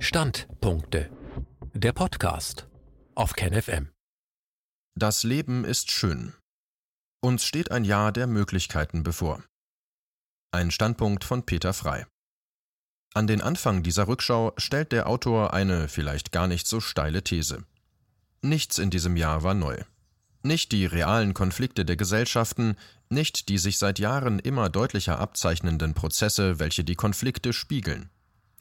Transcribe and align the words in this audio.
Standpunkte. 0.00 1.10
Der 1.74 1.92
Podcast 1.92 2.68
auf 3.16 3.32
KenFM. 3.32 3.88
Das 4.94 5.24
Leben 5.24 5.64
ist 5.64 5.90
schön. 5.90 6.34
Uns 7.20 7.44
steht 7.44 7.72
ein 7.72 7.84
Jahr 7.84 8.12
der 8.12 8.28
Möglichkeiten 8.28 9.02
bevor. 9.02 9.42
Ein 10.52 10.70
Standpunkt 10.70 11.24
von 11.24 11.44
Peter 11.44 11.72
Frei. 11.72 12.06
An 13.12 13.26
den 13.26 13.40
Anfang 13.40 13.82
dieser 13.82 14.06
Rückschau 14.06 14.52
stellt 14.56 14.92
der 14.92 15.08
Autor 15.08 15.52
eine 15.52 15.88
vielleicht 15.88 16.30
gar 16.30 16.46
nicht 16.46 16.68
so 16.68 16.78
steile 16.78 17.24
These. 17.24 17.64
Nichts 18.40 18.78
in 18.78 18.90
diesem 18.90 19.16
Jahr 19.16 19.42
war 19.42 19.54
neu. 19.54 19.82
Nicht 20.44 20.70
die 20.70 20.86
realen 20.86 21.34
Konflikte 21.34 21.84
der 21.84 21.96
Gesellschaften, 21.96 22.76
nicht 23.10 23.48
die 23.48 23.58
sich 23.58 23.78
seit 23.78 23.98
Jahren 23.98 24.38
immer 24.38 24.68
deutlicher 24.68 25.18
abzeichnenden 25.18 25.94
Prozesse, 25.94 26.60
welche 26.60 26.84
die 26.84 26.94
Konflikte 26.94 27.52
spiegeln. 27.52 28.10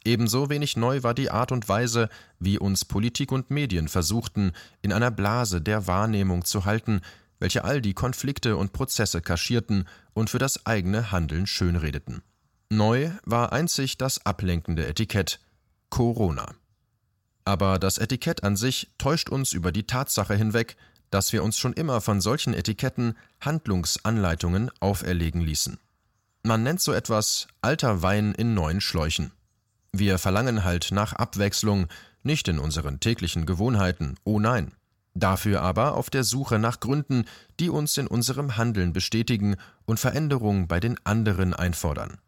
Ebenso 0.08 0.50
wenig 0.50 0.78
neu 0.78 1.04
war 1.04 1.14
die 1.14 1.32
Art 1.32 1.52
und 1.52 1.68
Weise, 1.68 2.08
wie 2.40 2.58
uns 2.58 2.86
Politik 2.86 3.34
und 3.34 3.52
Medien 3.52 3.90
versuchten, 3.90 4.54
in 4.82 4.94
einer 4.94 5.12
Blase 5.12 5.60
der 5.60 5.86
Wahrnehmung 5.86 6.46
zu 6.46 6.64
halten, 6.64 7.02
welche 7.40 7.66
all 7.66 7.82
die 7.82 7.94
Konflikte 7.94 8.56
und 8.56 8.72
Prozesse 8.72 9.20
kaschierten 9.20 9.86
und 10.14 10.30
für 10.30 10.40
das 10.40 10.66
eigene 10.66 11.12
Handeln 11.12 11.46
schönredeten. 11.46 12.22
Neu 12.70 13.12
war 13.26 13.52
einzig 13.52 13.98
das 13.98 14.26
ablenkende 14.26 14.88
Etikett 14.88 15.42
Corona. 15.90 16.56
Aber 17.44 17.78
das 17.78 17.98
Etikett 17.98 18.46
an 18.46 18.56
sich 18.56 18.90
täuscht 18.98 19.28
uns 19.28 19.52
über 19.52 19.74
die 19.74 19.88
Tatsache 19.88 20.36
hinweg, 20.36 20.78
dass 21.10 21.34
wir 21.34 21.44
uns 21.44 21.58
schon 21.58 21.74
immer 21.74 22.00
von 22.00 22.22
solchen 22.22 22.54
Etiketten 22.54 23.18
Handlungsanleitungen 23.42 24.72
auferlegen 24.80 25.42
ließen. 25.42 25.78
Man 26.44 26.64
nennt 26.64 26.80
so 26.80 26.94
etwas 26.94 27.50
alter 27.60 28.04
Wein 28.04 28.34
in 28.34 28.54
neuen 28.54 28.80
Schläuchen. 28.80 29.34
Wir 29.92 30.18
verlangen 30.18 30.64
halt 30.64 30.90
nach 30.92 31.14
Abwechslung, 31.14 31.88
nicht 32.24 32.48
in 32.48 32.60
unseren 32.60 33.00
täglichen 33.00 33.46
Gewohnheiten, 33.46 34.16
oh 34.24 34.40
nein. 34.40 34.74
Dafür 35.14 35.62
aber 35.62 35.96
auf 35.96 36.12
der 36.12 36.24
Suche 36.24 36.60
nach 36.60 36.80
Gründen, 36.80 37.26
die 37.60 37.70
uns 37.70 37.98
in 37.98 38.06
unserem 38.06 38.58
Handeln 38.58 38.94
bestätigen 38.94 39.56
und 39.86 40.00
Veränderung 40.00 40.68
bei 40.68 40.80
den 40.80 40.98
anderen 41.06 41.56
einfordern. 41.56 42.20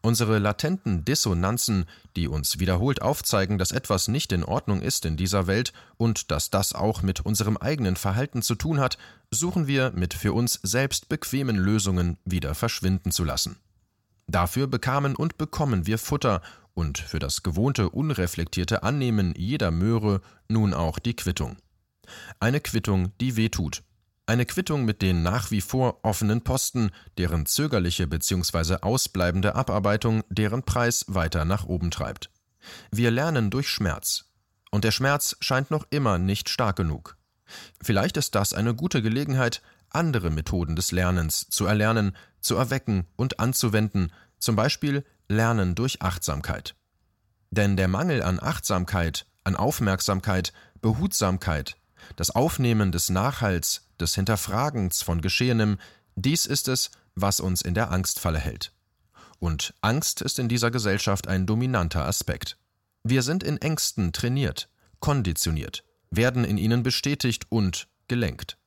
Unsere 0.00 0.38
latenten 0.38 1.04
Dissonanzen, 1.04 1.84
die 2.16 2.28
uns 2.28 2.58
wiederholt 2.58 3.02
aufzeigen, 3.02 3.58
dass 3.58 3.70
etwas 3.70 4.08
nicht 4.08 4.32
in 4.32 4.44
Ordnung 4.44 4.80
ist 4.80 5.04
in 5.04 5.16
dieser 5.16 5.46
Welt 5.46 5.72
und 5.96 6.30
dass 6.30 6.50
das 6.50 6.74
auch 6.74 7.02
mit 7.02 7.20
unserem 7.20 7.56
eigenen 7.56 7.96
Verhalten 7.96 8.42
zu 8.42 8.54
tun 8.54 8.80
hat, 8.80 8.98
suchen 9.30 9.66
wir 9.66 9.92
mit 9.92 10.14
für 10.14 10.32
uns 10.32 10.58
selbst 10.62 11.08
bequemen 11.08 11.56
Lösungen 11.56 12.18
wieder 12.24 12.54
verschwinden 12.54 13.12
zu 13.12 13.22
lassen. 13.22 13.56
Dafür 14.26 14.66
bekamen 14.66 15.16
und 15.16 15.38
bekommen 15.38 15.86
wir 15.86 15.98
Futter 15.98 16.40
und 16.74 16.98
für 16.98 17.18
das 17.18 17.42
gewohnte 17.42 17.90
unreflektierte 17.90 18.82
Annehmen 18.82 19.34
jeder 19.36 19.70
Möhre 19.70 20.20
nun 20.48 20.74
auch 20.74 20.98
die 20.98 21.14
Quittung. 21.14 21.56
Eine 22.38 22.60
Quittung, 22.60 23.12
die 23.20 23.36
wehtut. 23.36 23.82
Eine 24.26 24.46
Quittung 24.46 24.84
mit 24.84 25.02
den 25.02 25.22
nach 25.22 25.50
wie 25.50 25.60
vor 25.60 26.04
offenen 26.04 26.42
Posten, 26.42 26.90
deren 27.18 27.46
zögerliche 27.46 28.06
bzw. 28.06 28.76
ausbleibende 28.82 29.56
Abarbeitung 29.56 30.22
deren 30.28 30.62
Preis 30.62 31.04
weiter 31.08 31.44
nach 31.44 31.64
oben 31.64 31.90
treibt. 31.90 32.30
Wir 32.90 33.10
lernen 33.10 33.50
durch 33.50 33.68
Schmerz. 33.68 34.26
Und 34.70 34.84
der 34.84 34.92
Schmerz 34.92 35.36
scheint 35.40 35.70
noch 35.70 35.86
immer 35.90 36.18
nicht 36.18 36.48
stark 36.48 36.76
genug. 36.76 37.16
Vielleicht 37.82 38.16
ist 38.16 38.36
das 38.36 38.54
eine 38.54 38.74
gute 38.74 39.02
Gelegenheit, 39.02 39.62
andere 39.88 40.30
Methoden 40.30 40.76
des 40.76 40.92
Lernens 40.92 41.48
zu 41.48 41.66
erlernen, 41.66 42.16
zu 42.40 42.54
erwecken 42.54 43.06
und 43.16 43.40
anzuwenden, 43.40 44.12
zum 44.38 44.54
Beispiel 44.54 45.04
Lernen 45.30 45.76
durch 45.76 46.02
Achtsamkeit. 46.02 46.74
Denn 47.50 47.76
der 47.76 47.88
Mangel 47.88 48.22
an 48.22 48.40
Achtsamkeit, 48.40 49.26
an 49.44 49.54
Aufmerksamkeit, 49.54 50.52
Behutsamkeit, 50.80 51.76
das 52.16 52.30
Aufnehmen 52.30 52.90
des 52.90 53.10
Nachhalts, 53.10 53.86
des 54.00 54.14
Hinterfragens 54.16 55.02
von 55.02 55.20
Geschehenem, 55.20 55.78
dies 56.16 56.46
ist 56.46 56.66
es, 56.66 56.90
was 57.14 57.38
uns 57.38 57.62
in 57.62 57.74
der 57.74 57.92
Angstfalle 57.92 58.38
hält. 58.38 58.72
Und 59.38 59.72
Angst 59.80 60.20
ist 60.20 60.38
in 60.40 60.48
dieser 60.48 60.72
Gesellschaft 60.72 61.28
ein 61.28 61.46
dominanter 61.46 62.04
Aspekt. 62.04 62.58
Wir 63.04 63.22
sind 63.22 63.44
in 63.44 63.56
Ängsten 63.58 64.12
trainiert, 64.12 64.68
konditioniert, 64.98 65.84
werden 66.10 66.44
in 66.44 66.58
ihnen 66.58 66.82
bestätigt 66.82 67.46
und 67.50 67.86
gelenkt. 68.08 68.58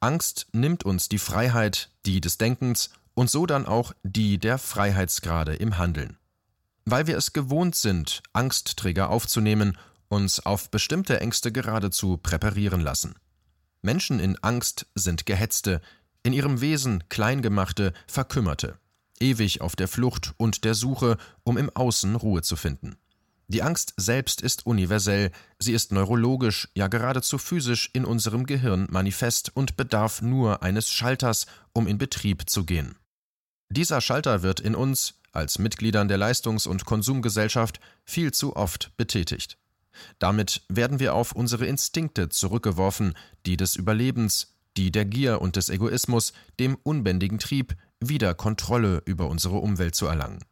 Angst 0.00 0.46
nimmt 0.52 0.84
uns 0.84 1.08
die 1.08 1.18
Freiheit, 1.18 1.90
die 2.04 2.20
des 2.20 2.36
Denkens 2.36 2.90
und 3.14 3.30
so 3.30 3.46
dann 3.46 3.66
auch 3.66 3.92
die 4.02 4.38
der 4.38 4.58
Freiheitsgrade 4.58 5.54
im 5.54 5.78
Handeln. 5.78 6.18
Weil 6.84 7.06
wir 7.06 7.16
es 7.16 7.32
gewohnt 7.32 7.74
sind, 7.74 8.22
Angstträger 8.32 9.10
aufzunehmen, 9.10 9.78
uns 10.08 10.40
auf 10.40 10.70
bestimmte 10.70 11.20
Ängste 11.20 11.52
geradezu 11.52 12.18
präparieren 12.18 12.80
lassen. 12.80 13.14
Menschen 13.82 14.20
in 14.20 14.36
Angst 14.42 14.86
sind 14.94 15.26
Gehetzte, 15.26 15.80
in 16.22 16.32
ihrem 16.32 16.60
Wesen 16.60 17.04
Kleingemachte, 17.08 17.92
Verkümmerte, 18.06 18.78
ewig 19.20 19.60
auf 19.60 19.74
der 19.74 19.88
Flucht 19.88 20.34
und 20.36 20.64
der 20.64 20.74
Suche, 20.74 21.16
um 21.44 21.56
im 21.56 21.70
Außen 21.70 22.14
Ruhe 22.14 22.42
zu 22.42 22.56
finden. 22.56 22.96
Die 23.48 23.62
Angst 23.62 23.92
selbst 23.96 24.40
ist 24.40 24.66
universell, 24.66 25.30
sie 25.58 25.72
ist 25.72 25.92
neurologisch, 25.92 26.68
ja 26.74 26.88
geradezu 26.88 27.38
physisch 27.38 27.90
in 27.92 28.04
unserem 28.04 28.46
Gehirn 28.46 28.86
manifest 28.90 29.54
und 29.54 29.76
bedarf 29.76 30.22
nur 30.22 30.62
eines 30.62 30.88
Schalters, 30.90 31.46
um 31.72 31.86
in 31.86 31.98
Betrieb 31.98 32.48
zu 32.48 32.64
gehen. 32.64 32.96
Dieser 33.72 34.02
Schalter 34.02 34.42
wird 34.42 34.60
in 34.60 34.74
uns, 34.74 35.14
als 35.32 35.58
Mitgliedern 35.58 36.06
der 36.06 36.18
Leistungs- 36.18 36.66
und 36.66 36.84
Konsumgesellschaft, 36.84 37.80
viel 38.04 38.30
zu 38.30 38.54
oft 38.54 38.94
betätigt. 38.98 39.56
Damit 40.18 40.60
werden 40.68 41.00
wir 41.00 41.14
auf 41.14 41.32
unsere 41.32 41.64
Instinkte 41.64 42.28
zurückgeworfen, 42.28 43.14
die 43.46 43.56
des 43.56 43.74
Überlebens, 43.76 44.58
die 44.76 44.90
der 44.90 45.06
Gier 45.06 45.40
und 45.40 45.56
des 45.56 45.70
Egoismus, 45.70 46.34
dem 46.60 46.76
unbändigen 46.82 47.38
Trieb, 47.38 47.74
wieder 47.98 48.34
Kontrolle 48.34 49.00
über 49.06 49.28
unsere 49.28 49.56
Umwelt 49.56 49.94
zu 49.94 50.04
erlangen. 50.04 50.44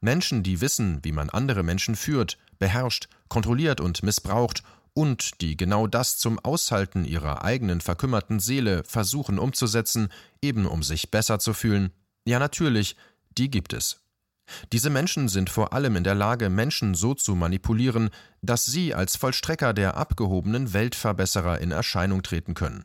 Menschen, 0.00 0.42
die 0.42 0.62
wissen, 0.62 1.00
wie 1.02 1.12
man 1.12 1.28
andere 1.28 1.62
Menschen 1.62 1.96
führt, 1.96 2.38
beherrscht, 2.58 3.10
kontrolliert 3.28 3.82
und 3.82 4.02
missbraucht 4.02 4.62
und 4.94 5.42
die 5.42 5.58
genau 5.58 5.86
das 5.86 6.16
zum 6.16 6.38
Aushalten 6.38 7.04
ihrer 7.04 7.44
eigenen 7.44 7.82
verkümmerten 7.82 8.40
Seele 8.40 8.84
versuchen 8.84 9.38
umzusetzen, 9.38 10.08
eben 10.40 10.64
um 10.64 10.82
sich 10.82 11.10
besser 11.10 11.40
zu 11.40 11.52
fühlen, 11.52 11.92
ja 12.28 12.38
natürlich, 12.38 12.96
die 13.36 13.50
gibt 13.50 13.72
es. 13.72 14.00
Diese 14.72 14.90
Menschen 14.90 15.28
sind 15.28 15.50
vor 15.50 15.72
allem 15.72 15.96
in 15.96 16.04
der 16.04 16.14
Lage, 16.14 16.48
Menschen 16.48 16.94
so 16.94 17.14
zu 17.14 17.34
manipulieren, 17.34 18.10
dass 18.40 18.64
sie 18.64 18.94
als 18.94 19.16
Vollstrecker 19.16 19.74
der 19.74 19.96
abgehobenen 19.96 20.72
Weltverbesserer 20.72 21.60
in 21.60 21.70
Erscheinung 21.70 22.22
treten 22.22 22.54
können. 22.54 22.84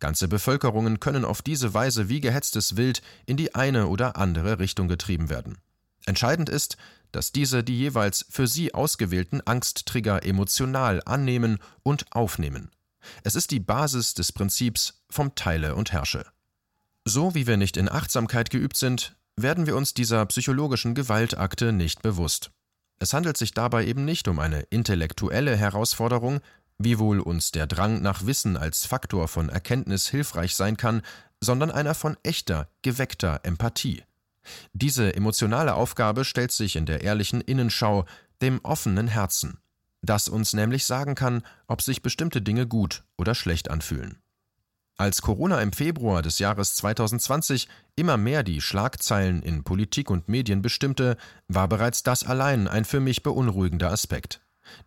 Ganze 0.00 0.28
Bevölkerungen 0.28 0.98
können 0.98 1.24
auf 1.24 1.42
diese 1.42 1.74
Weise 1.74 2.08
wie 2.08 2.20
gehetztes 2.20 2.76
Wild 2.76 3.02
in 3.26 3.36
die 3.36 3.54
eine 3.54 3.86
oder 3.86 4.16
andere 4.16 4.58
Richtung 4.58 4.88
getrieben 4.88 5.28
werden. 5.28 5.58
Entscheidend 6.06 6.48
ist, 6.48 6.76
dass 7.12 7.32
diese 7.32 7.62
die 7.62 7.78
jeweils 7.78 8.26
für 8.30 8.46
sie 8.46 8.74
ausgewählten 8.74 9.40
Angsttrigger 9.44 10.24
emotional 10.24 11.02
annehmen 11.04 11.58
und 11.82 12.06
aufnehmen. 12.12 12.70
Es 13.22 13.34
ist 13.34 13.50
die 13.50 13.60
Basis 13.60 14.14
des 14.14 14.32
Prinzips 14.32 15.04
vom 15.10 15.34
Teile 15.34 15.74
und 15.74 15.92
Herrsche. 15.92 16.26
So 17.10 17.34
wie 17.34 17.46
wir 17.46 17.56
nicht 17.56 17.78
in 17.78 17.88
Achtsamkeit 17.88 18.50
geübt 18.50 18.76
sind, 18.76 19.16
werden 19.34 19.66
wir 19.66 19.76
uns 19.76 19.94
dieser 19.94 20.26
psychologischen 20.26 20.94
Gewaltakte 20.94 21.72
nicht 21.72 22.02
bewusst. 22.02 22.50
Es 22.98 23.14
handelt 23.14 23.38
sich 23.38 23.54
dabei 23.54 23.86
eben 23.86 24.04
nicht 24.04 24.28
um 24.28 24.38
eine 24.38 24.60
intellektuelle 24.68 25.56
Herausforderung, 25.56 26.40
wiewohl 26.76 27.20
uns 27.20 27.50
der 27.50 27.66
Drang 27.66 28.02
nach 28.02 28.26
Wissen 28.26 28.58
als 28.58 28.84
Faktor 28.84 29.26
von 29.26 29.48
Erkenntnis 29.48 30.06
hilfreich 30.08 30.54
sein 30.54 30.76
kann, 30.76 31.00
sondern 31.40 31.70
einer 31.70 31.94
von 31.94 32.18
echter, 32.24 32.68
geweckter 32.82 33.40
Empathie. 33.42 34.02
Diese 34.74 35.16
emotionale 35.16 35.76
Aufgabe 35.76 36.26
stellt 36.26 36.52
sich 36.52 36.76
in 36.76 36.84
der 36.84 37.00
ehrlichen 37.00 37.40
Innenschau, 37.40 38.04
dem 38.42 38.60
offenen 38.64 39.08
Herzen, 39.08 39.56
das 40.02 40.28
uns 40.28 40.52
nämlich 40.52 40.84
sagen 40.84 41.14
kann, 41.14 41.42
ob 41.68 41.80
sich 41.80 42.02
bestimmte 42.02 42.42
Dinge 42.42 42.66
gut 42.66 43.02
oder 43.16 43.34
schlecht 43.34 43.70
anfühlen. 43.70 44.18
Als 45.00 45.22
Corona 45.22 45.62
im 45.62 45.72
Februar 45.72 46.22
des 46.22 46.40
Jahres 46.40 46.74
2020 46.74 47.68
immer 47.94 48.16
mehr 48.16 48.42
die 48.42 48.60
Schlagzeilen 48.60 49.42
in 49.44 49.62
Politik 49.62 50.10
und 50.10 50.28
Medien 50.28 50.60
bestimmte, 50.60 51.16
war 51.46 51.68
bereits 51.68 52.02
das 52.02 52.24
allein 52.24 52.66
ein 52.66 52.84
für 52.84 52.98
mich 52.98 53.22
beunruhigender 53.22 53.92
Aspekt. 53.92 54.40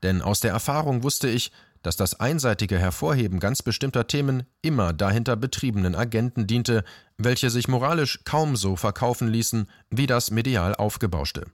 Denn 0.04 0.22
aus 0.22 0.42
der 0.42 0.52
Erfahrung 0.52 1.04
wusste 1.04 1.30
ich, 1.30 1.54
dass 1.82 1.96
das 1.96 2.20
einseitige 2.20 2.78
Hervorheben 2.78 3.40
ganz 3.40 3.62
bestimmter 3.62 4.06
Themen 4.06 4.44
immer 4.62 4.92
dahinter 4.92 5.38
betriebenen 5.38 5.96
Agenten 5.96 6.46
diente, 6.46 6.84
welche 7.18 7.50
sich 7.50 7.70
moralisch 7.70 8.20
kaum 8.26 8.58
so 8.58 8.76
verkaufen 8.76 9.30
ließen 9.30 9.68
wie 9.90 10.08
das 10.08 10.30
medial 10.30 10.76
aufgebauschte. 10.76 11.46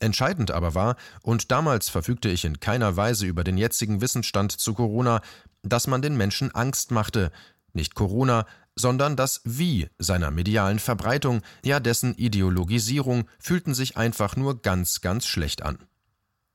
Entscheidend 0.00 0.50
aber 0.50 0.74
war, 0.74 0.96
und 1.22 1.50
damals 1.50 1.90
verfügte 1.90 2.30
ich 2.30 2.46
in 2.46 2.60
keiner 2.60 2.96
Weise 2.96 3.26
über 3.26 3.44
den 3.44 3.58
jetzigen 3.58 4.00
Wissensstand 4.00 4.52
zu 4.52 4.72
Corona, 4.72 5.20
dass 5.62 5.86
man 5.86 6.02
den 6.02 6.16
Menschen 6.16 6.54
Angst 6.54 6.90
machte, 6.90 7.30
nicht 7.76 7.94
Corona, 7.94 8.46
sondern 8.74 9.16
das 9.16 9.40
Wie 9.44 9.88
seiner 9.98 10.30
medialen 10.30 10.78
Verbreitung, 10.78 11.42
ja 11.64 11.80
dessen 11.80 12.14
Ideologisierung, 12.14 13.24
fühlten 13.38 13.74
sich 13.74 13.96
einfach 13.96 14.36
nur 14.36 14.60
ganz, 14.60 15.00
ganz 15.00 15.26
schlecht 15.26 15.62
an. 15.62 15.78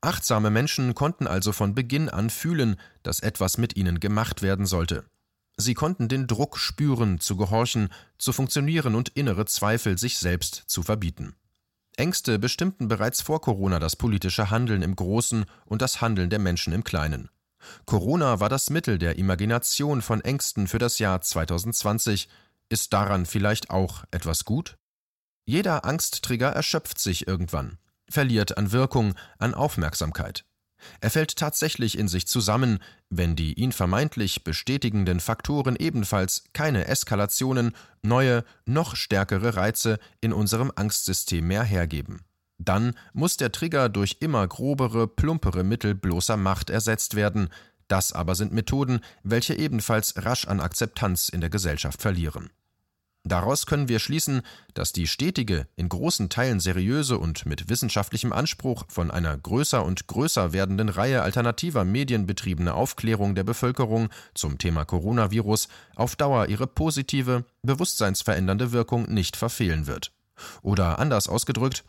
Achtsame 0.01 0.49
Menschen 0.49 0.95
konnten 0.95 1.27
also 1.27 1.51
von 1.51 1.75
Beginn 1.75 2.09
an 2.09 2.29
fühlen, 2.29 2.75
dass 3.03 3.19
etwas 3.19 3.57
mit 3.57 3.75
ihnen 3.75 3.99
gemacht 3.99 4.41
werden 4.41 4.65
sollte. 4.65 5.05
Sie 5.57 5.73
konnten 5.73 6.07
den 6.07 6.27
Druck 6.27 6.57
spüren, 6.57 7.19
zu 7.19 7.37
gehorchen, 7.37 7.89
zu 8.17 8.33
funktionieren 8.33 8.95
und 8.95 9.09
innere 9.09 9.45
Zweifel 9.45 9.97
sich 9.97 10.17
selbst 10.17 10.63
zu 10.67 10.81
verbieten. 10.81 11.35
Ängste 11.97 12.39
bestimmten 12.39 12.87
bereits 12.87 13.21
vor 13.21 13.41
Corona 13.41 13.77
das 13.77 13.95
politische 13.95 14.49
Handeln 14.49 14.81
im 14.81 14.95
Großen 14.95 15.45
und 15.65 15.81
das 15.81 16.01
Handeln 16.01 16.29
der 16.29 16.39
Menschen 16.39 16.73
im 16.73 16.83
Kleinen. 16.83 17.29
Corona 17.85 18.39
war 18.39 18.49
das 18.49 18.69
Mittel 18.69 18.97
der 18.97 19.17
Imagination 19.17 20.01
von 20.01 20.21
Ängsten 20.21 20.67
für 20.67 20.79
das 20.79 20.99
Jahr 20.99 21.21
2020. 21.21 22.29
Ist 22.69 22.93
daran 22.93 23.25
vielleicht 23.25 23.69
auch 23.69 24.03
etwas 24.11 24.45
gut? 24.45 24.77
Jeder 25.45 25.85
Angsttrigger 25.85 26.49
erschöpft 26.49 26.99
sich 26.99 27.27
irgendwann, 27.27 27.77
verliert 28.09 28.57
an 28.57 28.71
Wirkung, 28.71 29.15
an 29.39 29.53
Aufmerksamkeit. 29.53 30.45
Er 30.99 31.11
fällt 31.11 31.35
tatsächlich 31.35 31.97
in 31.97 32.07
sich 32.07 32.27
zusammen, 32.27 32.79
wenn 33.09 33.35
die 33.35 33.53
ihn 33.53 33.71
vermeintlich 33.71 34.43
bestätigenden 34.43 35.19
Faktoren 35.19 35.75
ebenfalls 35.75 36.45
keine 36.53 36.87
Eskalationen, 36.87 37.75
neue, 38.01 38.43
noch 38.65 38.95
stärkere 38.95 39.55
Reize 39.55 39.99
in 40.21 40.33
unserem 40.33 40.71
Angstsystem 40.75 41.45
mehr 41.45 41.63
hergeben. 41.63 42.21
Dann 42.63 42.93
muss 43.13 43.37
der 43.37 43.51
Trigger 43.51 43.89
durch 43.89 44.17
immer 44.19 44.47
grobere, 44.47 45.07
plumpere 45.07 45.63
Mittel 45.63 45.95
bloßer 45.95 46.37
Macht 46.37 46.69
ersetzt 46.69 47.15
werden, 47.15 47.49
das 47.87 48.13
aber 48.13 48.35
sind 48.35 48.53
Methoden, 48.53 49.01
welche 49.23 49.55
ebenfalls 49.55 50.13
rasch 50.17 50.47
an 50.47 50.59
Akzeptanz 50.59 51.27
in 51.27 51.41
der 51.41 51.49
Gesellschaft 51.49 52.01
verlieren. 52.01 52.51
Daraus 53.23 53.65
können 53.65 53.87
wir 53.87 53.99
schließen, 53.99 54.41
dass 54.73 54.93
die 54.93 55.07
stetige, 55.07 55.67
in 55.75 55.89
großen 55.89 56.29
Teilen 56.29 56.59
seriöse 56.59 57.17
und 57.19 57.45
mit 57.45 57.69
wissenschaftlichem 57.69 58.33
Anspruch 58.33 58.85
von 58.87 59.11
einer 59.11 59.37
größer 59.37 59.83
und 59.83 60.07
größer 60.07 60.53
werdenden 60.53 60.89
Reihe 60.89 61.21
alternativer 61.21 61.83
Medien 61.83 62.25
betriebene 62.25 62.73
Aufklärung 62.73 63.35
der 63.35 63.43
Bevölkerung 63.43 64.09
zum 64.33 64.57
Thema 64.57 64.85
Coronavirus 64.85 65.67
auf 65.95 66.15
Dauer 66.15 66.47
ihre 66.47 66.65
positive, 66.65 67.45
bewusstseinsverändernde 67.61 68.71
Wirkung 68.71 69.11
nicht 69.11 69.37
verfehlen 69.37 69.85
wird. 69.85 70.11
Oder 70.63 70.97
anders 70.97 71.29
ausgedrückt, 71.29 71.83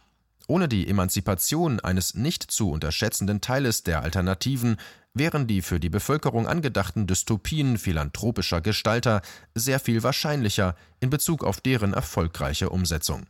ohne 0.48 0.68
die 0.68 0.88
Emanzipation 0.88 1.80
eines 1.80 2.14
nicht 2.14 2.42
zu 2.50 2.70
unterschätzenden 2.70 3.40
Teiles 3.40 3.82
der 3.82 4.02
Alternativen 4.02 4.76
wären 5.14 5.46
die 5.46 5.62
für 5.62 5.78
die 5.78 5.90
Bevölkerung 5.90 6.46
angedachten 6.46 7.06
Dystopien 7.06 7.78
philanthropischer 7.78 8.60
Gestalter 8.60 9.22
sehr 9.54 9.78
viel 9.78 10.02
wahrscheinlicher 10.02 10.74
in 11.00 11.10
Bezug 11.10 11.44
auf 11.44 11.60
deren 11.60 11.92
erfolgreiche 11.92 12.70
Umsetzung. 12.70 13.26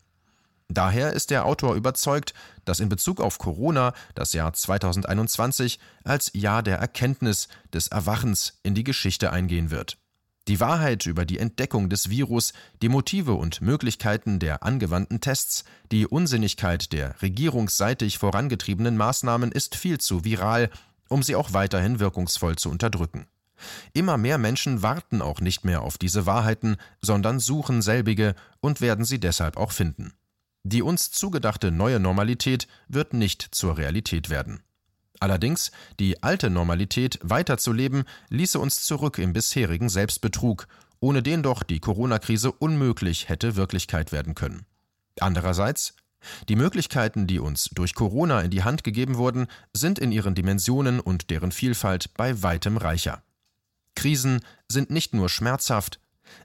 Daher 0.68 1.12
ist 1.12 1.30
der 1.30 1.44
Autor 1.44 1.74
überzeugt, 1.74 2.32
dass 2.64 2.80
in 2.80 2.88
Bezug 2.88 3.20
auf 3.20 3.38
Corona 3.38 3.92
das 4.14 4.32
Jahr 4.32 4.52
2021 4.52 5.78
als 6.04 6.30
Jahr 6.34 6.62
der 6.62 6.78
Erkenntnis, 6.78 7.48
des 7.74 7.88
Erwachens 7.88 8.58
in 8.62 8.74
die 8.74 8.84
Geschichte 8.84 9.32
eingehen 9.32 9.70
wird. 9.70 9.98
Die 10.48 10.58
Wahrheit 10.58 11.06
über 11.06 11.24
die 11.24 11.38
Entdeckung 11.38 11.88
des 11.88 12.10
Virus, 12.10 12.52
die 12.82 12.88
Motive 12.88 13.34
und 13.34 13.60
Möglichkeiten 13.60 14.40
der 14.40 14.64
angewandten 14.64 15.20
Tests, 15.20 15.64
die 15.92 16.06
Unsinnigkeit 16.06 16.92
der 16.92 17.20
regierungsseitig 17.22 18.18
vorangetriebenen 18.18 18.96
Maßnahmen 18.96 19.52
ist 19.52 19.76
viel 19.76 19.98
zu 19.98 20.24
viral, 20.24 20.70
um 21.08 21.22
sie 21.22 21.36
auch 21.36 21.52
weiterhin 21.52 22.00
wirkungsvoll 22.00 22.56
zu 22.56 22.70
unterdrücken. 22.70 23.26
Immer 23.92 24.16
mehr 24.16 24.38
Menschen 24.38 24.82
warten 24.82 25.22
auch 25.22 25.40
nicht 25.40 25.64
mehr 25.64 25.82
auf 25.82 25.96
diese 25.96 26.26
Wahrheiten, 26.26 26.76
sondern 27.00 27.38
suchen 27.38 27.80
selbige 27.80 28.34
und 28.60 28.80
werden 28.80 29.04
sie 29.04 29.20
deshalb 29.20 29.56
auch 29.56 29.70
finden. 29.70 30.12
Die 30.64 30.82
uns 30.82 31.12
zugedachte 31.12 31.70
neue 31.70 32.00
Normalität 32.00 32.66
wird 32.88 33.14
nicht 33.14 33.48
zur 33.52 33.78
Realität 33.78 34.30
werden. 34.30 34.62
Allerdings, 35.22 35.70
die 36.00 36.20
alte 36.24 36.50
Normalität 36.50 37.20
weiterzuleben, 37.22 38.02
ließe 38.30 38.58
uns 38.58 38.84
zurück 38.84 39.18
im 39.18 39.32
bisherigen 39.32 39.88
Selbstbetrug, 39.88 40.66
ohne 40.98 41.22
den 41.22 41.44
doch 41.44 41.62
die 41.62 41.78
Corona-Krise 41.78 42.50
unmöglich 42.50 43.28
hätte 43.28 43.54
Wirklichkeit 43.54 44.10
werden 44.10 44.34
können. 44.34 44.66
Andererseits, 45.20 45.94
die 46.48 46.56
Möglichkeiten, 46.56 47.28
die 47.28 47.38
uns 47.38 47.70
durch 47.72 47.94
Corona 47.94 48.40
in 48.40 48.50
die 48.50 48.64
Hand 48.64 48.82
gegeben 48.82 49.16
wurden, 49.16 49.46
sind 49.72 50.00
in 50.00 50.10
ihren 50.10 50.34
Dimensionen 50.34 50.98
und 50.98 51.30
deren 51.30 51.52
Vielfalt 51.52 52.14
bei 52.14 52.42
weitem 52.42 52.76
reicher. 52.76 53.22
Krisen 53.94 54.40
sind 54.66 54.90
nicht 54.90 55.14
nur 55.14 55.28
schmerzhaft, 55.28 56.00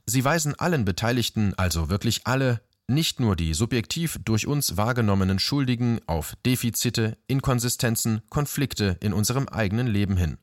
sie 0.06 0.24
weisen 0.24 0.54
allen 0.54 0.86
Beteiligten, 0.86 1.56
also 1.58 1.90
wirklich 1.90 2.28
alle, 2.28 2.62
nicht 2.88 3.20
nur 3.20 3.36
die 3.36 3.54
subjektiv 3.54 4.18
durch 4.24 4.48
uns 4.48 4.78
wahrgenommenen 4.78 5.40
Schuldigen 5.40 6.00
auf 6.08 6.36
Defizite, 6.46 7.18
Inkonsistenzen, 7.28 8.22
Konflikte 8.30 8.98
in 9.02 9.14
unserem 9.14 9.48
eigenen 9.48 9.88
Leben 9.88 10.18
hin. 10.18 10.38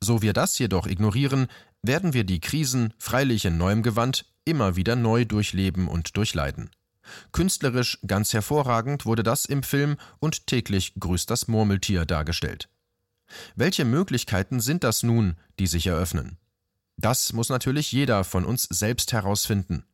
So 0.00 0.22
wir 0.22 0.32
das 0.32 0.58
jedoch 0.58 0.86
ignorieren, 0.86 1.46
werden 1.82 2.12
wir 2.12 2.24
die 2.24 2.40
Krisen, 2.40 2.92
freilich 2.98 3.44
in 3.44 3.56
neuem 3.56 3.82
Gewand, 3.82 4.26
immer 4.44 4.76
wieder 4.76 4.96
neu 4.96 5.24
durchleben 5.24 5.88
und 5.88 6.16
durchleiden. 6.16 6.70
Künstlerisch 7.32 7.98
ganz 8.06 8.32
hervorragend 8.32 9.06
wurde 9.06 9.22
das 9.22 9.44
im 9.44 9.62
Film 9.62 9.96
und 10.18 10.46
täglich 10.46 10.94
grüßt 10.98 11.30
das 11.30 11.46
Murmeltier 11.46 12.04
dargestellt. 12.04 12.68
Welche 13.54 13.84
Möglichkeiten 13.84 14.60
sind 14.60 14.82
das 14.84 15.02
nun, 15.02 15.36
die 15.58 15.66
sich 15.66 15.86
eröffnen? 15.86 16.38
Das 16.96 17.32
muss 17.32 17.48
natürlich 17.48 17.92
jeder 17.92 18.24
von 18.24 18.44
uns 18.44 18.64
selbst 18.64 19.12
herausfinden. 19.12 19.84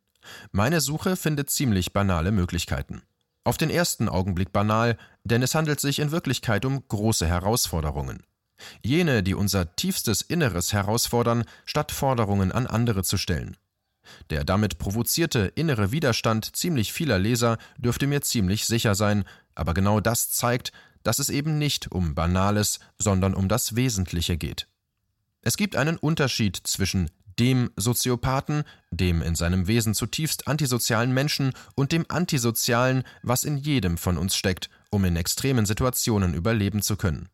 Meine 0.50 0.80
Suche 0.80 1.16
findet 1.16 1.50
ziemlich 1.50 1.92
banale 1.92 2.32
Möglichkeiten. 2.32 3.02
Auf 3.44 3.56
den 3.56 3.70
ersten 3.70 4.08
Augenblick 4.08 4.52
banal, 4.52 4.96
denn 5.24 5.42
es 5.42 5.54
handelt 5.54 5.80
sich 5.80 5.98
in 5.98 6.12
Wirklichkeit 6.12 6.64
um 6.64 6.86
große 6.86 7.26
Herausforderungen. 7.26 8.22
Jene, 8.82 9.22
die 9.22 9.34
unser 9.34 9.74
tiefstes 9.74 10.22
Inneres 10.22 10.72
herausfordern, 10.72 11.44
statt 11.64 11.90
Forderungen 11.90 12.52
an 12.52 12.66
andere 12.66 13.02
zu 13.02 13.16
stellen. 13.18 13.56
Der 14.30 14.44
damit 14.44 14.78
provozierte 14.78 15.52
innere 15.54 15.92
Widerstand 15.92 16.56
ziemlich 16.56 16.92
vieler 16.92 17.18
Leser 17.18 17.58
dürfte 17.76 18.06
mir 18.06 18.22
ziemlich 18.22 18.66
sicher 18.66 18.94
sein, 18.94 19.24
aber 19.54 19.74
genau 19.74 20.00
das 20.00 20.30
zeigt, 20.30 20.72
dass 21.02 21.18
es 21.18 21.30
eben 21.30 21.58
nicht 21.58 21.90
um 21.90 22.14
Banales, 22.14 22.80
sondern 22.98 23.34
um 23.34 23.48
das 23.48 23.74
Wesentliche 23.74 24.36
geht. 24.36 24.68
Es 25.40 25.56
gibt 25.56 25.74
einen 25.74 25.96
Unterschied 25.96 26.56
zwischen 26.56 27.10
dem 27.38 27.70
Soziopathen, 27.76 28.64
dem 28.90 29.22
in 29.22 29.34
seinem 29.34 29.66
Wesen 29.66 29.94
zutiefst 29.94 30.48
antisozialen 30.48 31.12
Menschen 31.12 31.52
und 31.74 31.92
dem 31.92 32.04
Antisozialen, 32.08 33.04
was 33.22 33.44
in 33.44 33.56
jedem 33.56 33.98
von 33.98 34.18
uns 34.18 34.36
steckt, 34.36 34.70
um 34.90 35.04
in 35.04 35.16
extremen 35.16 35.66
Situationen 35.66 36.34
überleben 36.34 36.82
zu 36.82 36.96
können. 36.96 37.28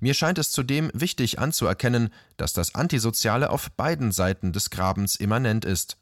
Mir 0.00 0.14
scheint 0.14 0.38
es 0.38 0.50
zudem 0.50 0.90
wichtig 0.92 1.38
anzuerkennen, 1.38 2.10
dass 2.36 2.52
das 2.52 2.74
Antisoziale 2.74 3.50
auf 3.50 3.70
beiden 3.72 4.12
Seiten 4.12 4.52
des 4.52 4.70
Grabens 4.70 5.16
immanent 5.16 5.64
ist. 5.64 5.96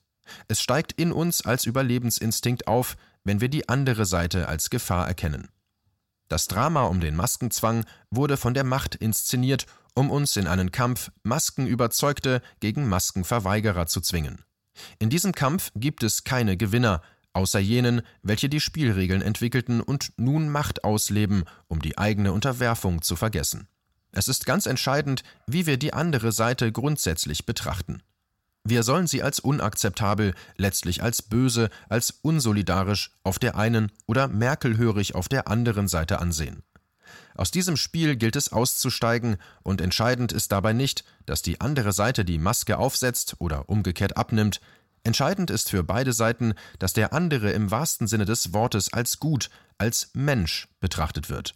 Es 0.48 0.60
steigt 0.60 0.92
in 0.92 1.12
uns 1.12 1.42
als 1.42 1.66
Überlebensinstinkt 1.66 2.66
auf, 2.66 2.96
wenn 3.24 3.40
wir 3.40 3.48
die 3.48 3.68
andere 3.68 4.06
Seite 4.06 4.48
als 4.48 4.70
Gefahr 4.70 5.06
erkennen. 5.06 5.48
Das 6.28 6.46
Drama 6.46 6.84
um 6.84 7.00
den 7.00 7.16
Maskenzwang 7.16 7.84
wurde 8.10 8.36
von 8.36 8.54
der 8.54 8.64
Macht 8.64 8.94
inszeniert 8.94 9.66
um 9.94 10.10
uns 10.10 10.36
in 10.36 10.46
einen 10.46 10.72
Kampf 10.72 11.10
Maskenüberzeugte 11.22 12.42
gegen 12.60 12.88
Maskenverweigerer 12.88 13.86
zu 13.86 14.00
zwingen. 14.00 14.44
In 14.98 15.10
diesem 15.10 15.32
Kampf 15.32 15.70
gibt 15.74 16.02
es 16.02 16.24
keine 16.24 16.56
Gewinner, 16.56 17.02
außer 17.32 17.58
jenen, 17.58 18.02
welche 18.22 18.48
die 18.48 18.60
Spielregeln 18.60 19.22
entwickelten 19.22 19.80
und 19.80 20.12
nun 20.16 20.48
Macht 20.48 20.84
ausleben, 20.84 21.44
um 21.68 21.80
die 21.80 21.98
eigene 21.98 22.32
Unterwerfung 22.32 23.02
zu 23.02 23.16
vergessen. 23.16 23.68
Es 24.12 24.28
ist 24.28 24.46
ganz 24.46 24.66
entscheidend, 24.66 25.22
wie 25.46 25.66
wir 25.66 25.76
die 25.76 25.92
andere 25.92 26.32
Seite 26.32 26.72
grundsätzlich 26.72 27.46
betrachten. 27.46 28.02
Wir 28.64 28.82
sollen 28.82 29.06
sie 29.06 29.22
als 29.22 29.40
unakzeptabel, 29.40 30.34
letztlich 30.56 31.02
als 31.02 31.22
böse, 31.22 31.70
als 31.88 32.18
unsolidarisch 32.22 33.12
auf 33.22 33.38
der 33.38 33.56
einen 33.56 33.90
oder 34.06 34.28
merkelhörig 34.28 35.14
auf 35.14 35.28
der 35.28 35.48
anderen 35.48 35.88
Seite 35.88 36.18
ansehen. 36.18 36.62
Aus 37.40 37.50
diesem 37.50 37.78
Spiel 37.78 38.16
gilt 38.16 38.36
es 38.36 38.52
auszusteigen, 38.52 39.38
und 39.62 39.80
entscheidend 39.80 40.30
ist 40.30 40.52
dabei 40.52 40.74
nicht, 40.74 41.04
dass 41.24 41.40
die 41.40 41.62
andere 41.62 41.94
Seite 41.94 42.22
die 42.22 42.36
Maske 42.36 42.76
aufsetzt 42.76 43.36
oder 43.38 43.70
umgekehrt 43.70 44.18
abnimmt, 44.18 44.60
entscheidend 45.04 45.48
ist 45.48 45.70
für 45.70 45.82
beide 45.82 46.12
Seiten, 46.12 46.52
dass 46.78 46.92
der 46.92 47.14
andere 47.14 47.52
im 47.52 47.70
wahrsten 47.70 48.06
Sinne 48.06 48.26
des 48.26 48.52
Wortes 48.52 48.92
als 48.92 49.20
gut, 49.20 49.48
als 49.78 50.10
Mensch 50.12 50.68
betrachtet 50.80 51.30
wird. 51.30 51.54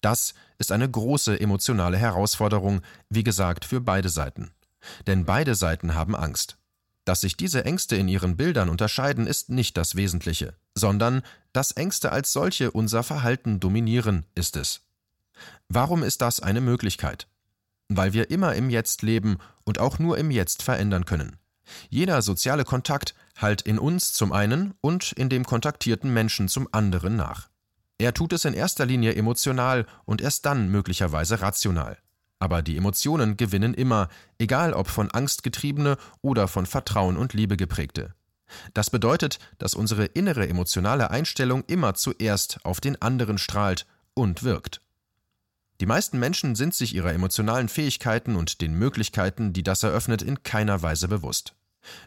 Das 0.00 0.32
ist 0.56 0.72
eine 0.72 0.90
große 0.90 1.38
emotionale 1.38 1.98
Herausforderung, 1.98 2.80
wie 3.10 3.22
gesagt, 3.22 3.66
für 3.66 3.82
beide 3.82 4.08
Seiten. 4.08 4.52
Denn 5.06 5.26
beide 5.26 5.54
Seiten 5.54 5.94
haben 5.94 6.16
Angst. 6.16 6.56
Dass 7.04 7.20
sich 7.20 7.36
diese 7.36 7.66
Ängste 7.66 7.96
in 7.96 8.08
ihren 8.08 8.38
Bildern 8.38 8.70
unterscheiden, 8.70 9.26
ist 9.26 9.50
nicht 9.50 9.76
das 9.76 9.96
Wesentliche, 9.96 10.54
sondern 10.74 11.20
dass 11.52 11.72
Ängste 11.72 12.10
als 12.10 12.32
solche 12.32 12.70
unser 12.70 13.02
Verhalten 13.02 13.60
dominieren, 13.60 14.24
ist 14.34 14.56
es. 14.56 14.85
Warum 15.68 16.02
ist 16.02 16.22
das 16.22 16.40
eine 16.40 16.60
Möglichkeit? 16.60 17.28
Weil 17.88 18.12
wir 18.12 18.30
immer 18.30 18.54
im 18.54 18.70
Jetzt 18.70 19.02
leben 19.02 19.38
und 19.64 19.78
auch 19.78 19.98
nur 19.98 20.18
im 20.18 20.30
Jetzt 20.30 20.62
verändern 20.62 21.04
können. 21.04 21.36
Jeder 21.88 22.22
soziale 22.22 22.64
Kontakt 22.64 23.14
halt 23.36 23.62
in 23.62 23.78
uns 23.78 24.12
zum 24.12 24.32
einen 24.32 24.74
und 24.80 25.12
in 25.12 25.28
dem 25.28 25.44
kontaktierten 25.44 26.12
Menschen 26.12 26.48
zum 26.48 26.68
anderen 26.72 27.16
nach. 27.16 27.48
Er 27.98 28.12
tut 28.12 28.32
es 28.32 28.44
in 28.44 28.54
erster 28.54 28.86
Linie 28.86 29.14
emotional 29.14 29.86
und 30.04 30.20
erst 30.20 30.46
dann 30.46 30.70
möglicherweise 30.70 31.40
rational. 31.40 31.98
Aber 32.38 32.62
die 32.62 32.76
Emotionen 32.76 33.36
gewinnen 33.36 33.72
immer, 33.72 34.08
egal 34.38 34.74
ob 34.74 34.88
von 34.88 35.10
Angst 35.10 35.42
getriebene 35.42 35.96
oder 36.20 36.48
von 36.48 36.66
Vertrauen 36.66 37.16
und 37.16 37.32
Liebe 37.32 37.56
geprägte. 37.56 38.14
Das 38.74 38.90
bedeutet, 38.90 39.38
dass 39.58 39.74
unsere 39.74 40.04
innere 40.04 40.46
emotionale 40.46 41.10
Einstellung 41.10 41.64
immer 41.66 41.94
zuerst 41.94 42.60
auf 42.64 42.80
den 42.80 43.00
anderen 43.00 43.38
strahlt 43.38 43.86
und 44.14 44.42
wirkt. 44.42 44.82
Die 45.80 45.86
meisten 45.86 46.18
Menschen 46.18 46.54
sind 46.54 46.74
sich 46.74 46.94
ihrer 46.94 47.12
emotionalen 47.12 47.68
Fähigkeiten 47.68 48.36
und 48.36 48.60
den 48.60 48.74
Möglichkeiten, 48.74 49.52
die 49.52 49.62
das 49.62 49.82
eröffnet, 49.82 50.22
in 50.22 50.42
keiner 50.42 50.82
Weise 50.82 51.08
bewusst. 51.08 51.54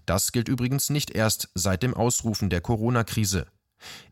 Das 0.05 0.31
gilt 0.31 0.47
übrigens 0.47 0.89
nicht 0.89 1.11
erst 1.11 1.49
seit 1.53 1.83
dem 1.83 1.93
Ausrufen 1.93 2.49
der 2.49 2.61
Corona-Krise. 2.61 3.47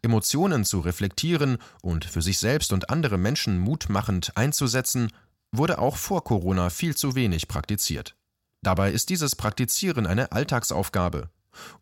Emotionen 0.01 0.63
zu 0.63 0.79
reflektieren 0.79 1.57
und 1.81 2.05
für 2.05 2.21
sich 2.21 2.37
selbst 2.37 2.71
und 2.71 2.89
andere 2.89 3.17
Menschen 3.17 3.59
mutmachend 3.59 4.31
einzusetzen, 4.35 5.11
wurde 5.51 5.79
auch 5.79 5.97
vor 5.97 6.23
Corona 6.23 6.69
viel 6.69 6.95
zu 6.95 7.15
wenig 7.15 7.47
praktiziert. 7.47 8.15
Dabei 8.61 8.91
ist 8.91 9.09
dieses 9.09 9.35
Praktizieren 9.35 10.05
eine 10.05 10.31
Alltagsaufgabe. 10.31 11.29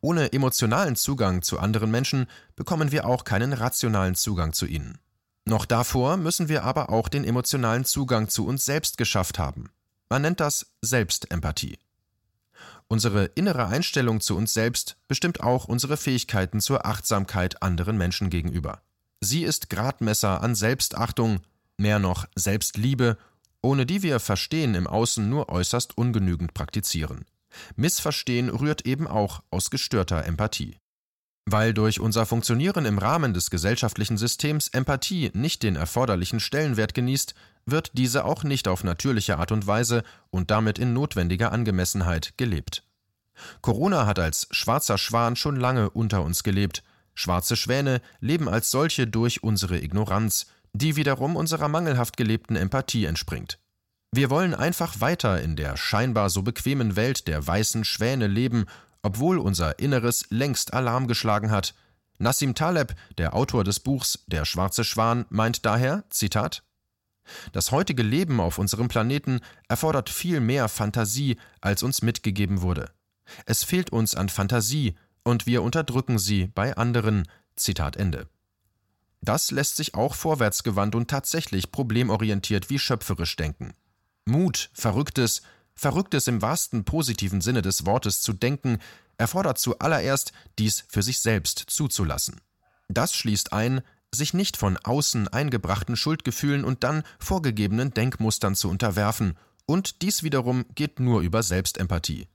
Ohne 0.01 0.31
emotionalen 0.33 0.95
Zugang 0.95 1.41
zu 1.41 1.59
anderen 1.59 1.91
Menschen 1.91 2.27
bekommen 2.55 2.91
wir 2.91 3.05
auch 3.05 3.23
keinen 3.23 3.53
rationalen 3.53 4.15
Zugang 4.15 4.53
zu 4.53 4.65
ihnen. 4.65 4.97
Noch 5.45 5.65
davor 5.65 6.17
müssen 6.17 6.49
wir 6.49 6.63
aber 6.63 6.89
auch 6.89 7.07
den 7.07 7.23
emotionalen 7.23 7.85
Zugang 7.85 8.29
zu 8.29 8.47
uns 8.47 8.65
selbst 8.65 8.97
geschafft 8.97 9.37
haben. 9.37 9.69
Man 10.09 10.23
nennt 10.23 10.39
das 10.39 10.73
Selbstempathie. 10.81 11.77
Unsere 12.87 13.25
innere 13.25 13.67
Einstellung 13.67 14.21
zu 14.21 14.35
uns 14.35 14.53
selbst 14.53 14.97
bestimmt 15.07 15.41
auch 15.41 15.65
unsere 15.65 15.97
Fähigkeiten 15.97 16.61
zur 16.61 16.85
Achtsamkeit 16.85 17.61
anderen 17.61 17.97
Menschen 17.97 18.29
gegenüber. 18.29 18.81
Sie 19.21 19.43
ist 19.43 19.69
Gradmesser 19.69 20.41
an 20.41 20.55
Selbstachtung, 20.55 21.41
mehr 21.77 21.99
noch 21.99 22.25
Selbstliebe, 22.35 23.17
ohne 23.61 23.85
die 23.85 24.03
wir 24.03 24.19
Verstehen 24.19 24.75
im 24.75 24.87
Außen 24.87 25.27
nur 25.27 25.49
äußerst 25.49 25.97
ungenügend 25.97 26.53
praktizieren. 26.53 27.25
Missverstehen 27.75 28.49
rührt 28.49 28.85
eben 28.85 29.07
auch 29.07 29.41
aus 29.49 29.69
gestörter 29.69 30.25
Empathie. 30.25 30.77
Weil 31.47 31.75
durch 31.75 31.99
unser 31.99 32.25
Funktionieren 32.25 32.85
im 32.85 32.97
Rahmen 32.97 33.33
des 33.33 33.51
gesellschaftlichen 33.51 34.17
Systems 34.17 34.67
Empathie 34.69 35.29
nicht 35.33 35.61
den 35.61 35.75
erforderlichen 35.75 36.39
Stellenwert 36.39 36.95
genießt, 36.95 37.35
wird 37.67 37.91
diese 37.93 38.25
auch 38.25 38.43
nicht 38.43 38.67
auf 38.67 38.83
natürliche 38.83 39.37
Art 39.37 39.51
und 39.51 39.67
Weise 39.67 40.03
und 40.31 40.49
damit 40.49 40.79
in 40.79 40.93
notwendiger 40.93 41.51
Angemessenheit 41.51 42.33
gelebt. 42.37 42.83
Corona 43.61 44.07
hat 44.07 44.17
als 44.17 44.47
schwarzer 44.51 44.97
Schwan 44.97 45.35
schon 45.35 45.57
lange 45.57 45.89
unter 45.91 46.23
uns 46.23 46.43
gelebt. 46.43 46.83
Schwarze 47.13 47.55
Schwäne 47.55 48.01
leben 48.19 48.49
als 48.49 48.71
solche 48.71 49.07
durch 49.07 49.43
unsere 49.43 49.79
Ignoranz, 49.79 50.47
die 50.73 50.95
wiederum 50.95 51.35
unserer 51.35 51.67
mangelhaft 51.67 52.17
gelebten 52.17 52.55
Empathie 52.55 53.05
entspringt. 53.05 53.59
Wir 54.11 54.29
wollen 54.29 54.53
einfach 54.53 55.01
weiter 55.01 55.41
in 55.41 55.55
der 55.55 55.77
scheinbar 55.77 56.29
so 56.29 56.41
bequemen 56.41 56.95
Welt 56.95 57.27
der 57.27 57.45
weißen 57.45 57.83
Schwäne 57.83 58.27
leben, 58.27 58.65
obwohl 59.05 59.37
unser 59.37 59.77
Inneres 59.77 60.25
längst 60.31 60.73
Alarm 60.73 61.07
geschlagen 61.07 61.51
hat. 61.51 61.75
Nassim 62.17 62.55
Taleb, 62.55 62.95
der 63.19 63.35
Autor 63.35 63.63
des 63.63 63.79
Buchs 63.79 64.23
Der 64.25 64.45
schwarze 64.45 64.83
Schwan, 64.83 65.25
meint 65.29 65.63
daher, 65.63 66.05
Zitat, 66.09 66.63
das 67.53 67.71
heutige 67.71 68.01
Leben 68.03 68.39
auf 68.39 68.57
unserem 68.57 68.87
Planeten 68.87 69.41
erfordert 69.67 70.09
viel 70.09 70.39
mehr 70.39 70.69
Fantasie, 70.69 71.37
als 71.61 71.83
uns 71.83 72.01
mitgegeben 72.01 72.61
wurde. 72.61 72.89
Es 73.45 73.63
fehlt 73.63 73.91
uns 73.91 74.15
an 74.15 74.29
Fantasie, 74.29 74.95
und 75.23 75.45
wir 75.45 75.61
unterdrücken 75.61 76.19
sie 76.19 76.47
bei 76.47 76.75
anderen. 76.75 77.27
Zitat 77.55 77.97
Ende. 77.97 78.27
Das 79.21 79.49
lässt 79.49 79.75
sich 79.75 79.95
auch 79.95 80.13
vorwärtsgewandt 80.13 80.93
und 80.93 81.09
tatsächlich 81.09 81.71
problemorientiert 81.71 82.69
wie 82.69 82.77
schöpferisch 82.77 83.35
denken. 83.35 83.73
Mut, 84.25 84.69
Verrücktes, 84.73 85.41
Verrücktes 85.75 86.27
im 86.27 86.41
wahrsten 86.41 86.85
positiven 86.85 87.41
Sinne 87.41 87.61
des 87.61 87.85
Wortes 87.85 88.21
zu 88.21 88.33
denken, 88.33 88.79
erfordert 89.17 89.59
zuallererst, 89.59 90.31
dies 90.57 90.85
für 90.87 91.03
sich 91.03 91.19
selbst 91.19 91.59
zuzulassen. 91.59 92.41
Das 92.87 93.13
schließt 93.13 93.53
ein, 93.53 93.81
sich 94.13 94.33
nicht 94.33 94.57
von 94.57 94.77
außen 94.77 95.27
eingebrachten 95.27 95.95
Schuldgefühlen 95.95 96.63
und 96.63 96.83
dann 96.83 97.03
vorgegebenen 97.19 97.93
Denkmustern 97.93 98.55
zu 98.55 98.69
unterwerfen, 98.69 99.37
und 99.67 100.03
dies 100.03 100.21
wiederum 100.21 100.65
geht 100.75 100.99
nur 100.99 101.21
über 101.21 101.41
Selbstempathie. 101.41 102.27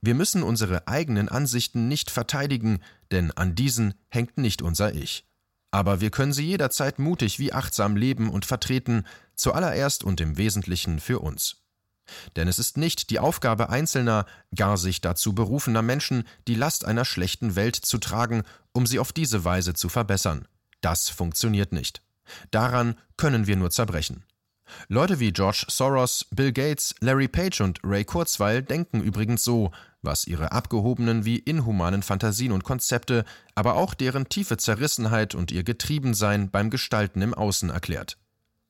Wir 0.00 0.14
müssen 0.14 0.42
unsere 0.42 0.88
eigenen 0.88 1.28
Ansichten 1.28 1.88
nicht 1.88 2.10
verteidigen, 2.10 2.80
denn 3.10 3.30
an 3.30 3.54
diesen 3.54 3.94
hängt 4.08 4.38
nicht 4.38 4.62
unser 4.62 4.94
Ich. 4.94 5.24
Aber 5.70 6.00
wir 6.00 6.10
können 6.10 6.32
sie 6.32 6.46
jederzeit 6.46 6.98
mutig 6.98 7.38
wie 7.38 7.52
achtsam 7.52 7.96
leben 7.96 8.30
und 8.30 8.46
vertreten, 8.46 9.06
zuallererst 9.34 10.04
und 10.04 10.20
im 10.20 10.38
Wesentlichen 10.38 11.00
für 11.00 11.20
uns. 11.20 11.65
Denn 12.36 12.48
es 12.48 12.58
ist 12.58 12.76
nicht 12.76 13.10
die 13.10 13.18
Aufgabe 13.18 13.68
einzelner, 13.68 14.26
gar 14.54 14.76
sich 14.76 15.00
dazu 15.00 15.34
berufener 15.34 15.82
Menschen, 15.82 16.24
die 16.46 16.54
Last 16.54 16.84
einer 16.84 17.04
schlechten 17.04 17.56
Welt 17.56 17.76
zu 17.76 17.98
tragen, 17.98 18.42
um 18.72 18.86
sie 18.86 18.98
auf 18.98 19.12
diese 19.12 19.44
Weise 19.44 19.74
zu 19.74 19.88
verbessern. 19.88 20.46
Das 20.80 21.08
funktioniert 21.08 21.72
nicht. 21.72 22.02
Daran 22.50 22.96
können 23.16 23.46
wir 23.46 23.56
nur 23.56 23.70
zerbrechen. 23.70 24.24
Leute 24.88 25.20
wie 25.20 25.32
George 25.32 25.64
Soros, 25.68 26.26
Bill 26.30 26.52
Gates, 26.52 26.94
Larry 27.00 27.28
Page 27.28 27.60
und 27.60 27.80
Ray 27.84 28.04
Kurzweil 28.04 28.62
denken 28.62 29.00
übrigens 29.00 29.44
so, 29.44 29.70
was 30.02 30.26
ihre 30.26 30.52
abgehobenen 30.52 31.24
wie 31.24 31.38
inhumanen 31.38 32.02
Fantasien 32.02 32.52
und 32.52 32.64
Konzepte, 32.64 33.24
aber 33.54 33.74
auch 33.74 33.94
deren 33.94 34.28
tiefe 34.28 34.56
Zerrissenheit 34.56 35.34
und 35.34 35.52
ihr 35.52 35.64
Getriebensein 35.64 36.50
beim 36.50 36.70
Gestalten 36.70 37.22
im 37.22 37.34
Außen 37.34 37.70
erklärt. 37.70 38.18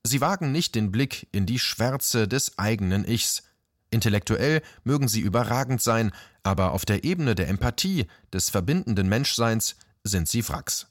Sie 0.07 0.21
wagen 0.21 0.53
nicht 0.53 0.77
den 0.77 0.93
Blick 0.93 1.27
in 1.33 1.47
die 1.47 1.59
Schwärze 1.59 2.29
des 2.29 2.59
eigenen 2.59 3.05
Ichs. 3.05 3.43
Intellektuell 3.91 4.63
mögen 4.85 5.09
sie 5.09 5.21
überragend 5.21 5.83
sein, 5.83 6.13
aber 6.45 6.71
auf 6.73 6.85
der 6.85 7.03
Ebene 7.03 7.35
der 7.35 7.49
Empathie, 7.49 8.07
des 8.33 8.49
verbindenden 8.49 9.09
Menschseins, 9.09 9.75
sind 10.05 10.29
sie 10.29 10.49
Wracks. 10.49 10.87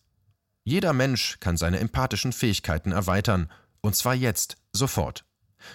Jeder 0.66 0.92
Mensch 0.92 1.40
kann 1.40 1.56
seine 1.56 1.80
empathischen 1.80 2.34
Fähigkeiten 2.34 2.92
erweitern, 2.92 3.50
und 3.80 3.96
zwar 3.96 4.16
jetzt, 4.16 4.58
sofort. 4.74 5.24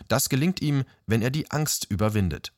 Das 0.07 0.29
gelingt 0.29 0.61
ihm, 0.61 0.85
wenn 1.07 1.23
er 1.23 1.31
die 1.31 1.51
Angst 1.51 1.87
überwindet. 1.89 2.53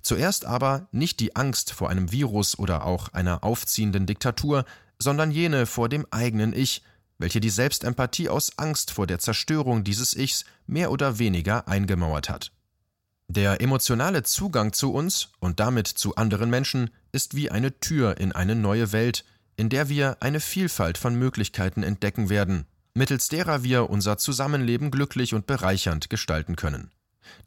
Zuerst 0.00 0.46
aber 0.46 0.88
nicht 0.90 1.20
die 1.20 1.36
Angst 1.36 1.74
vor 1.74 1.90
einem 1.90 2.12
Virus 2.12 2.58
oder 2.58 2.86
auch 2.86 3.08
einer 3.10 3.44
aufziehenden 3.44 4.06
Diktatur, 4.06 4.64
sondern 4.98 5.30
jene 5.30 5.66
vor 5.66 5.90
dem 5.90 6.06
eigenen 6.10 6.54
Ich, 6.54 6.82
welche 7.24 7.40
die 7.40 7.48
Selbstempathie 7.48 8.28
aus 8.28 8.58
Angst 8.58 8.90
vor 8.90 9.06
der 9.06 9.18
Zerstörung 9.18 9.82
dieses 9.82 10.14
Ichs 10.14 10.44
mehr 10.66 10.92
oder 10.92 11.18
weniger 11.18 11.66
eingemauert 11.66 12.28
hat. 12.28 12.52
Der 13.28 13.62
emotionale 13.62 14.24
Zugang 14.24 14.74
zu 14.74 14.92
uns 14.92 15.30
und 15.40 15.58
damit 15.58 15.88
zu 15.88 16.16
anderen 16.16 16.50
Menschen 16.50 16.90
ist 17.12 17.34
wie 17.34 17.50
eine 17.50 17.80
Tür 17.80 18.18
in 18.18 18.32
eine 18.32 18.54
neue 18.54 18.92
Welt, 18.92 19.24
in 19.56 19.70
der 19.70 19.88
wir 19.88 20.18
eine 20.20 20.38
Vielfalt 20.38 20.98
von 20.98 21.14
Möglichkeiten 21.14 21.82
entdecken 21.82 22.28
werden, 22.28 22.66
mittels 22.92 23.28
derer 23.28 23.62
wir 23.62 23.88
unser 23.88 24.18
Zusammenleben 24.18 24.90
glücklich 24.90 25.32
und 25.32 25.46
bereichernd 25.46 26.10
gestalten 26.10 26.56
können. 26.56 26.90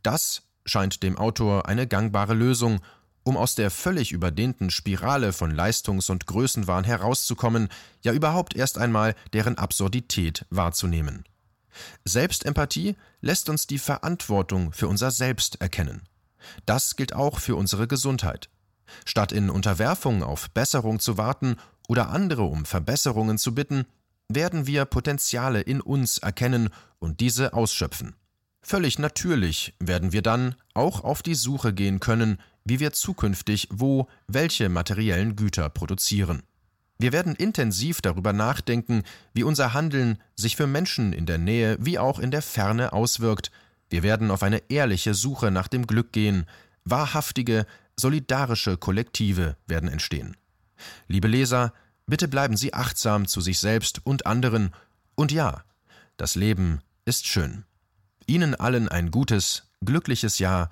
Das 0.01 0.41
scheint 0.65 1.03
dem 1.03 1.19
Autor 1.19 1.67
eine 1.67 1.85
gangbare 1.85 2.33
Lösung, 2.33 2.79
um 3.27 3.37
aus 3.37 3.55
der 3.55 3.69
völlig 3.69 4.13
überdehnten 4.13 4.69
Spirale 4.69 5.33
von 5.33 5.51
Leistungs- 5.51 6.09
und 6.09 6.25
Größenwahn 6.27 6.85
herauszukommen, 6.85 7.67
ja 8.01 8.13
überhaupt 8.13 8.55
erst 8.55 8.77
einmal 8.77 9.15
deren 9.33 9.57
Absurdität 9.57 10.45
wahrzunehmen. 10.49 11.25
Selbstempathie 12.05 12.95
lässt 13.21 13.49
uns 13.49 13.67
die 13.67 13.79
Verantwortung 13.79 14.71
für 14.71 14.87
unser 14.87 15.11
Selbst 15.11 15.61
erkennen. 15.61 16.03
Das 16.65 16.95
gilt 16.95 17.13
auch 17.13 17.39
für 17.39 17.55
unsere 17.55 17.87
Gesundheit. 17.87 18.49
Statt 19.05 19.33
in 19.33 19.49
Unterwerfung 19.49 20.23
auf 20.23 20.49
Besserung 20.51 20.99
zu 20.99 21.17
warten 21.17 21.57
oder 21.89 22.09
andere 22.09 22.43
um 22.43 22.65
Verbesserungen 22.65 23.37
zu 23.37 23.53
bitten, 23.53 23.85
werden 24.29 24.67
wir 24.67 24.85
Potenziale 24.85 25.61
in 25.61 25.81
uns 25.81 26.17
erkennen 26.17 26.69
und 26.99 27.19
diese 27.19 27.53
ausschöpfen. 27.53 28.15
Völlig 28.61 28.99
natürlich 28.99 29.73
werden 29.79 30.11
wir 30.11 30.21
dann 30.21 30.55
auch 30.73 31.03
auf 31.03 31.21
die 31.21 31.35
Suche 31.35 31.73
gehen 31.73 31.99
können, 31.99 32.37
wie 32.67 32.79
wir 32.79 32.91
zukünftig 32.91 33.69
wo 33.71 34.07
welche 34.27 34.69
materiellen 34.69 35.35
Güter 35.35 35.69
produzieren. 35.69 36.43
Wir 36.99 37.13
werden 37.13 37.35
intensiv 37.35 38.01
darüber 38.01 38.33
nachdenken, 38.33 39.03
wie 39.33 39.43
unser 39.43 39.73
Handeln 39.73 40.17
sich 40.35 40.55
für 40.55 40.67
Menschen 40.67 41.13
in 41.13 41.25
der 41.25 41.37
Nähe 41.37 41.77
wie 41.79 41.99
auch 41.99 42.19
in 42.19 42.31
der 42.31 42.41
Ferne 42.41 42.91
auswirkt. 42.91 43.51
Wir 43.89 44.03
werden 44.03 44.31
auf 44.31 44.43
eine 44.43 44.63
ehrliche 44.69 45.13
Suche 45.13 45.51
nach 45.51 45.67
dem 45.67 45.87
Glück 45.87 46.11
gehen. 46.11 46.45
Wahrhaftige, 46.83 47.65
solidarische 47.95 48.77
Kollektive 48.77 49.55
werden 49.67 49.89
entstehen. 49.89 50.35
Liebe 51.07 51.27
Leser, 51.27 51.73
bitte 52.05 52.27
bleiben 52.27 52.57
Sie 52.57 52.73
achtsam 52.73 53.27
zu 53.27 53.41
sich 53.41 53.59
selbst 53.59 54.05
und 54.05 54.25
anderen. 54.25 54.71
Und 55.15 55.31
ja, 55.31 55.63
das 56.17 56.35
Leben 56.35 56.81
ist 57.05 57.27
schön. 57.27 57.63
Ihnen 58.25 58.55
allen 58.55 58.89
ein 58.89 59.11
gutes, 59.11 59.63
glückliches 59.85 60.39
Jahr 60.39 60.69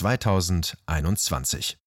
2021. 0.00 1.81